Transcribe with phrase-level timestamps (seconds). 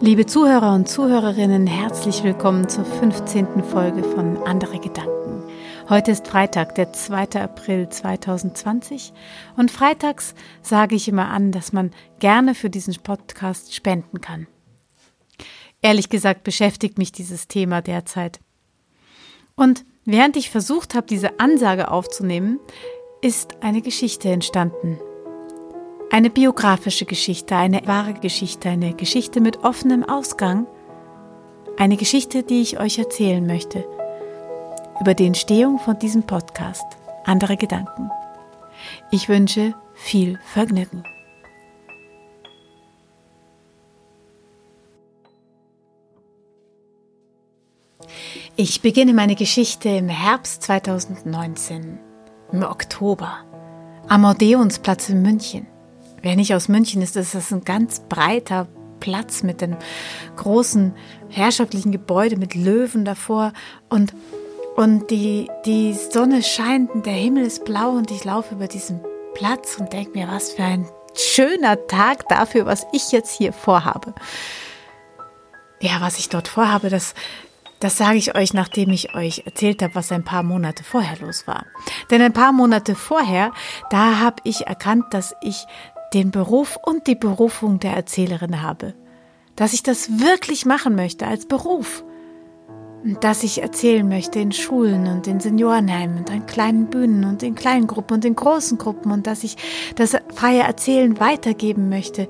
[0.00, 3.64] Liebe Zuhörer und Zuhörerinnen, herzlich willkommen zur 15.
[3.64, 5.42] Folge von Andere Gedanken.
[5.88, 7.42] Heute ist Freitag, der 2.
[7.42, 9.12] April 2020
[9.56, 11.90] und freitags sage ich immer an, dass man
[12.20, 14.46] gerne für diesen Podcast spenden kann.
[15.82, 18.38] Ehrlich gesagt beschäftigt mich dieses Thema derzeit.
[19.56, 22.60] Und während ich versucht habe, diese Ansage aufzunehmen,
[23.20, 25.00] ist eine Geschichte entstanden,
[26.10, 30.66] eine biografische Geschichte, eine wahre Geschichte, eine Geschichte mit offenem Ausgang.
[31.76, 33.84] Eine Geschichte, die ich euch erzählen möchte.
[35.00, 36.84] Über die Entstehung von diesem Podcast.
[37.24, 38.10] Andere Gedanken.
[39.10, 41.04] Ich wünsche viel Vergnügen.
[48.56, 52.00] Ich beginne meine Geschichte im Herbst 2019,
[52.50, 53.44] im Oktober,
[54.08, 55.77] am Odeonsplatz in München.
[56.22, 58.66] Wer nicht aus München ist, ist das ein ganz breiter
[59.00, 59.76] Platz mit einem
[60.36, 60.94] großen
[61.28, 63.52] herrschaftlichen Gebäude mit Löwen davor
[63.88, 64.14] und
[64.76, 69.00] und die, die Sonne scheint und der Himmel ist blau und ich laufe über diesen
[69.34, 74.14] Platz und denke mir, was für ein schöner Tag dafür, was ich jetzt hier vorhabe.
[75.80, 77.14] Ja, was ich dort vorhabe, das,
[77.80, 81.48] das sage ich euch, nachdem ich euch erzählt habe, was ein paar Monate vorher los
[81.48, 81.66] war.
[82.12, 83.50] Denn ein paar Monate vorher,
[83.90, 85.66] da habe ich erkannt, dass ich
[86.14, 88.94] den Beruf und die Berufung der Erzählerin habe.
[89.56, 92.04] Dass ich das wirklich machen möchte als Beruf.
[93.04, 97.42] Und dass ich erzählen möchte in Schulen und in Seniorenheimen und an kleinen Bühnen und
[97.42, 99.56] in kleinen Gruppen und in großen Gruppen und dass ich
[99.94, 102.28] das freie Erzählen weitergeben möchte.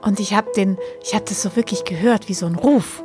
[0.00, 3.04] Und ich habe den, ich habe das so wirklich gehört wie so ein Ruf.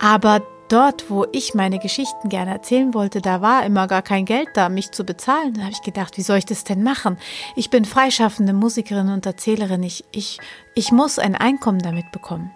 [0.00, 0.42] Aber
[0.72, 4.68] dort, wo ich meine Geschichten gerne erzählen wollte, da war immer gar kein Geld da,
[4.68, 5.54] mich zu bezahlen.
[5.54, 7.18] Da habe ich gedacht, wie soll ich das denn machen?
[7.56, 9.82] Ich bin freischaffende Musikerin und Erzählerin.
[9.82, 10.38] Ich, ich,
[10.74, 12.50] ich muss ein Einkommen damit bekommen.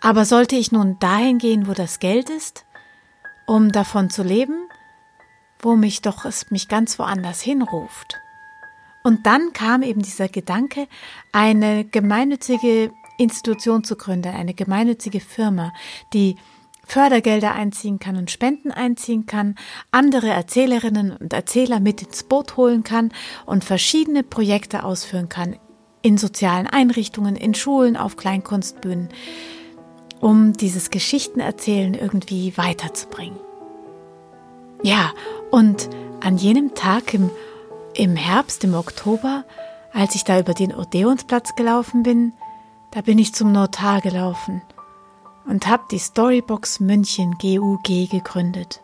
[0.00, 2.64] Aber sollte ich nun dahin gehen, wo das Geld ist,
[3.46, 4.68] um davon zu leben,
[5.58, 8.16] wo mich doch es mich ganz woanders hinruft?
[9.02, 10.86] Und dann kam eben dieser Gedanke,
[11.32, 15.72] eine gemeinnützige Institution zu gründen, eine gemeinnützige Firma,
[16.12, 16.36] die
[16.86, 19.54] Fördergelder einziehen kann und Spenden einziehen kann,
[19.90, 23.12] andere Erzählerinnen und Erzähler mit ins Boot holen kann
[23.46, 25.56] und verschiedene Projekte ausführen kann
[26.02, 29.10] in sozialen Einrichtungen, in Schulen, auf Kleinkunstbühnen,
[30.20, 33.38] um dieses Geschichtenerzählen irgendwie weiterzubringen.
[34.82, 35.12] Ja,
[35.50, 35.90] und
[36.20, 37.30] an jenem Tag im,
[37.94, 39.44] im Herbst, im Oktober,
[39.92, 42.32] als ich da über den Odeonsplatz gelaufen bin,
[42.92, 44.62] da bin ich zum Notar gelaufen
[45.50, 48.82] und habe die Storybox München GUG gegründet.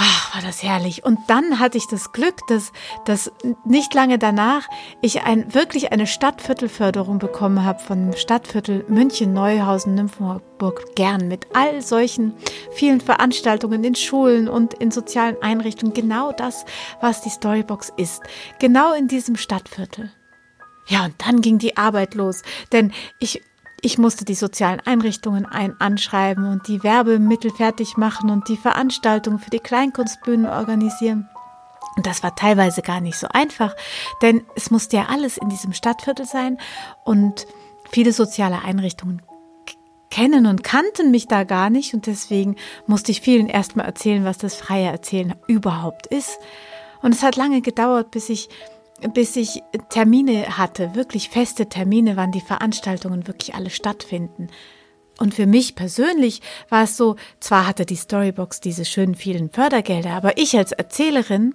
[0.00, 1.04] Ach, war das herrlich.
[1.04, 2.70] Und dann hatte ich das Glück, dass,
[3.04, 3.32] dass
[3.64, 4.68] nicht lange danach
[5.00, 11.82] ich ein, wirklich eine Stadtviertelförderung bekommen habe von Stadtviertel München, Neuhausen, Nymphenburg, Gern mit all
[11.82, 12.34] solchen
[12.70, 15.94] vielen Veranstaltungen in Schulen und in sozialen Einrichtungen.
[15.94, 16.64] Genau das,
[17.00, 18.22] was die Storybox ist.
[18.60, 20.12] Genau in diesem Stadtviertel.
[20.86, 23.42] Ja, und dann ging die Arbeit los, denn ich
[23.80, 29.38] ich musste die sozialen Einrichtungen ein anschreiben und die Werbemittel fertig machen und die Veranstaltungen
[29.38, 31.28] für die Kleinkunstbühnen organisieren.
[31.96, 33.74] Und das war teilweise gar nicht so einfach,
[34.22, 36.58] denn es musste ja alles in diesem Stadtviertel sein
[37.04, 37.46] und
[37.90, 39.22] viele soziale Einrichtungen
[40.10, 42.56] kennen und kannten mich da gar nicht und deswegen
[42.86, 46.38] musste ich vielen erstmal erzählen, was das freie Erzählen überhaupt ist.
[47.02, 48.48] Und es hat lange gedauert, bis ich
[49.14, 54.48] bis ich Termine hatte, wirklich feste Termine, wann die Veranstaltungen wirklich alle stattfinden.
[55.18, 60.10] Und für mich persönlich war es so, zwar hatte die Storybox diese schönen vielen Fördergelder,
[60.10, 61.54] aber ich als Erzählerin,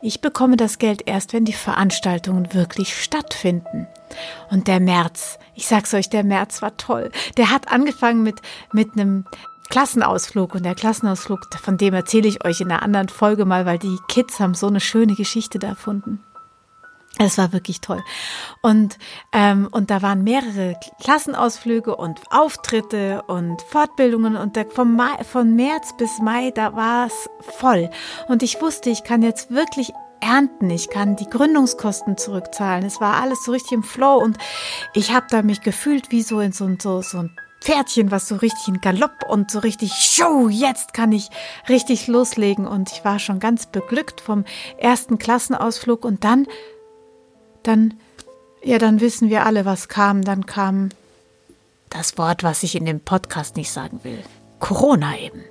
[0.00, 3.86] ich bekomme das Geld erst, wenn die Veranstaltungen wirklich stattfinden.
[4.50, 7.10] Und der März, ich sag's euch, der März war toll.
[7.36, 8.40] Der hat angefangen mit,
[8.72, 9.24] mit einem
[9.68, 13.78] Klassenausflug und der Klassenausflug, von dem erzähle ich euch in einer anderen Folge mal, weil
[13.78, 16.22] die Kids haben so eine schöne Geschichte da erfunden.
[17.18, 18.02] Es war wirklich toll.
[18.60, 18.98] Und,
[19.32, 25.56] ähm, und da waren mehrere Klassenausflüge und Auftritte und Fortbildungen und der, vom Mai, von
[25.56, 27.90] März bis Mai, da war es voll.
[28.28, 32.84] Und ich wusste, ich kann jetzt wirklich ernten, ich kann die Gründungskosten zurückzahlen.
[32.84, 34.36] Es war alles so richtig im Flow und
[34.92, 37.30] ich habe da mich gefühlt wie so in so, so, so ein
[37.60, 41.30] Pferdchen, was so richtig in Galopp und so richtig, show, jetzt kann ich
[41.68, 42.66] richtig loslegen.
[42.66, 44.44] Und ich war schon ganz beglückt vom
[44.78, 46.46] ersten Klassenausflug und dann
[47.66, 47.94] dann,
[48.62, 50.22] ja, dann wissen wir alle, was kam.
[50.22, 50.90] Dann kam
[51.90, 54.18] das Wort, was ich in dem Podcast nicht sagen will.
[54.58, 55.42] Corona eben.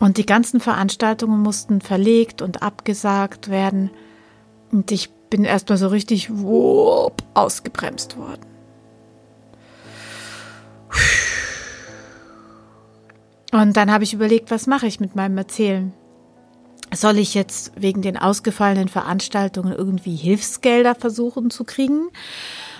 [0.00, 3.90] Und die ganzen Veranstaltungen mussten verlegt und abgesagt werden.
[4.70, 8.46] Und ich bin erstmal so richtig wupp, ausgebremst worden.
[13.50, 15.92] Und dann habe ich überlegt, was mache ich mit meinem Erzählen?
[16.94, 22.08] Soll ich jetzt wegen den ausgefallenen Veranstaltungen irgendwie Hilfsgelder versuchen zu kriegen?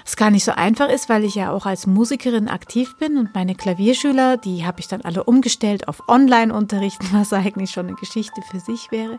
[0.05, 3.35] Was gar nicht so einfach ist, weil ich ja auch als Musikerin aktiv bin und
[3.35, 8.41] meine Klavierschüler, die habe ich dann alle umgestellt auf Online-Unterricht, was eigentlich schon eine Geschichte
[8.51, 9.19] für sich wäre,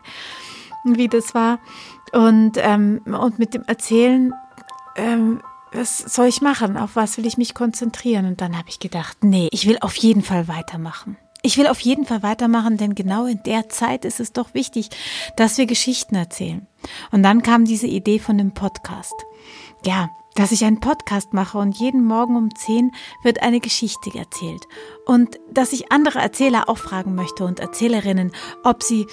[0.84, 1.60] wie das war.
[2.12, 4.32] Und, ähm, und mit dem Erzählen,
[4.96, 5.40] ähm,
[5.72, 6.76] was soll ich machen?
[6.76, 8.26] Auf was will ich mich konzentrieren?
[8.26, 11.16] Und dann habe ich gedacht, nee, ich will auf jeden Fall weitermachen.
[11.42, 14.90] Ich will auf jeden Fall weitermachen, denn genau in der Zeit ist es doch wichtig,
[15.36, 16.66] dass wir Geschichten erzählen.
[17.12, 19.14] Und dann kam diese Idee von dem Podcast.
[19.84, 22.92] Ja, dass ich einen Podcast mache und jeden Morgen um 10
[23.22, 24.66] wird eine Geschichte erzählt.
[25.06, 28.32] Und dass ich andere Erzähler auch fragen möchte und Erzählerinnen,
[28.62, 29.06] ob sie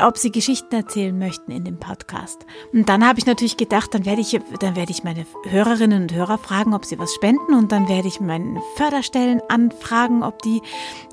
[0.00, 2.46] ob sie Geschichten erzählen möchten in dem Podcast.
[2.72, 6.14] Und dann habe ich natürlich gedacht, dann werde ich, dann werde ich meine Hörerinnen und
[6.14, 10.62] Hörer fragen, ob sie was spenden und dann werde ich meinen Förderstellen anfragen, ob die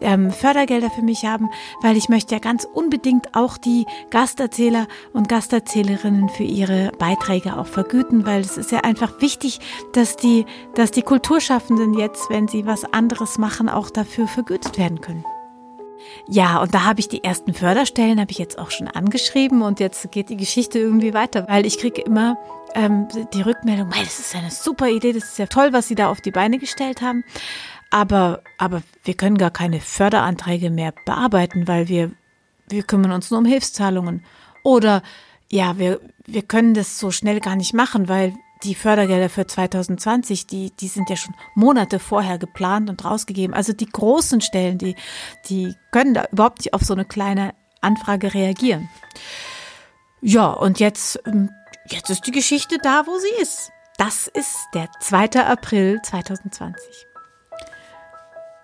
[0.01, 1.50] ähm, Fördergelder für mich haben,
[1.81, 7.68] weil ich möchte ja ganz unbedingt auch die Gasterzähler und Gasterzählerinnen für ihre Beiträge auch
[7.68, 9.60] vergüten, weil es ist ja einfach wichtig,
[9.94, 10.45] dass die,
[10.75, 15.25] dass die Kulturschaffenden jetzt, wenn sie was anderes machen, auch dafür vergütet werden können.
[16.27, 19.80] Ja, und da habe ich die ersten Förderstellen, habe ich jetzt auch schon angeschrieben und
[19.80, 22.38] jetzt geht die Geschichte irgendwie weiter, weil ich kriege immer
[22.75, 26.09] ähm, die Rückmeldung, das ist eine super Idee, das ist ja toll, was Sie da
[26.09, 27.24] auf die Beine gestellt haben.
[27.89, 32.12] Aber, aber wir können gar keine Förderanträge mehr bearbeiten, weil wir,
[32.69, 34.24] wir kümmern uns nur um Hilfszahlungen.
[34.63, 35.04] Oder
[35.50, 38.33] ja, wir, wir können das so schnell gar nicht machen, weil
[38.63, 43.56] die Fördergelder für 2020, die, die sind ja schon Monate vorher geplant und rausgegeben.
[43.56, 44.96] Also die großen Stellen, die,
[45.50, 48.90] die können da überhaupt nicht auf so eine kleine Anfrage reagieren.
[50.22, 51.50] Ja, und jetzt, ähm,
[51.90, 53.72] jetzt ist die Geschichte da, wo sie ist.
[53.98, 55.44] Das ist der 2.
[55.46, 57.07] April 2020.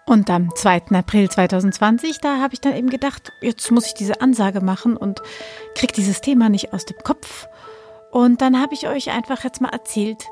[0.05, 0.83] Und am 2.
[0.91, 5.21] April 2020, da habe ich dann eben gedacht, jetzt muss ich diese Ansage machen und
[5.75, 7.47] krieg dieses Thema nicht aus dem Kopf
[8.11, 10.25] und dann habe ich euch einfach jetzt mal erzählt,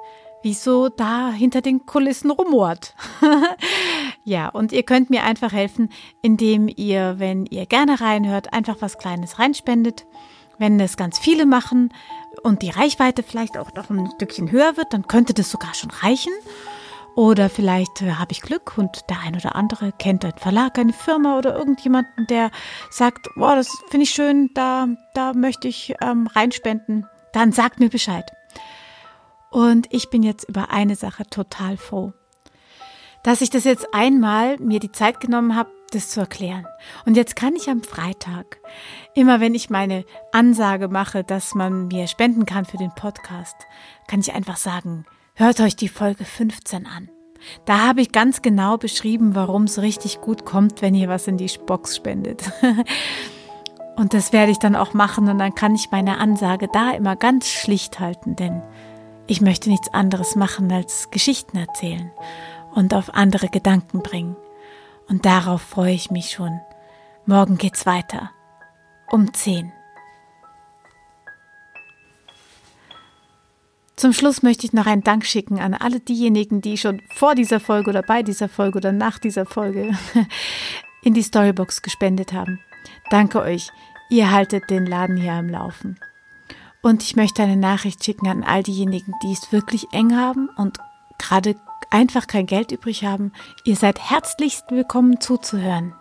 [0.45, 2.93] wieso da hinter den Kulissen rumort.
[4.23, 5.89] ja, und ihr könnt mir einfach helfen,
[6.21, 10.05] indem ihr, wenn ihr gerne reinhört, einfach was Kleines reinspendet.
[10.57, 11.91] Wenn es ganz viele machen
[12.43, 15.89] und die Reichweite vielleicht auch noch ein Stückchen höher wird, dann könnte das sogar schon
[15.89, 16.31] reichen.
[17.15, 20.93] Oder vielleicht äh, habe ich Glück und der ein oder andere kennt einen Verlag, eine
[20.93, 22.51] Firma oder irgendjemanden, der
[22.91, 27.89] sagt, boah, das finde ich schön, da, da möchte ich ähm, reinspenden dann sagt mir
[27.89, 28.31] Bescheid.
[29.51, 32.13] Und ich bin jetzt über eine Sache total froh.
[33.23, 36.65] Dass ich das jetzt einmal mir die Zeit genommen habe, das zu erklären.
[37.05, 38.59] Und jetzt kann ich am Freitag,
[39.13, 43.55] immer wenn ich meine Ansage mache, dass man mir spenden kann für den Podcast,
[44.07, 47.09] kann ich einfach sagen, hört euch die Folge 15 an.
[47.65, 51.37] Da habe ich ganz genau beschrieben, warum es richtig gut kommt, wenn ihr was in
[51.37, 52.51] die Box spendet.
[53.95, 57.15] Und das werde ich dann auch machen und dann kann ich meine Ansage da immer
[57.15, 58.61] ganz schlicht halten, denn
[59.27, 62.11] ich möchte nichts anderes machen als Geschichten erzählen
[62.73, 64.35] und auf andere Gedanken bringen.
[65.07, 66.59] Und darauf freue ich mich schon.
[67.25, 68.31] Morgen geht's weiter.
[69.09, 69.71] Um 10.
[73.95, 77.61] Zum Schluss möchte ich noch einen Dank schicken an alle diejenigen, die schon vor dieser
[77.61, 79.97] Folge oder bei dieser Folge oder nach dieser Folge
[81.01, 82.59] in die Storybox gespendet haben.
[83.09, 83.71] Danke euch.
[84.09, 85.99] Ihr haltet den Laden hier am Laufen.
[86.81, 90.77] Und ich möchte eine Nachricht schicken an all diejenigen, die es wirklich eng haben und
[91.17, 91.55] gerade
[91.89, 93.31] einfach kein Geld übrig haben.
[93.63, 95.95] Ihr seid herzlichst willkommen zuzuhören.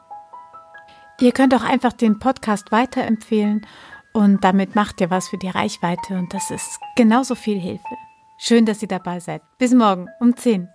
[1.21, 3.67] Ihr könnt auch einfach den Podcast weiterempfehlen
[4.13, 7.97] und damit macht ihr was für die Reichweite und das ist genauso viel Hilfe.
[8.37, 9.43] Schön, dass ihr dabei seid.
[9.59, 10.69] Bis morgen um 10.